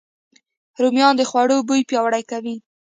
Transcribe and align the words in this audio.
رومیان 0.81 1.13
د 1.17 1.21
خوړو 1.29 1.57
بوی 1.67 1.81
پیاوړی 1.89 2.23
کوي 2.31 2.55